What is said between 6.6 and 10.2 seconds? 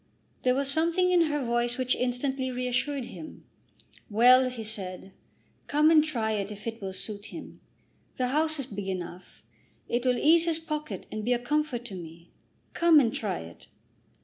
it will suit him. The house is big enough. It will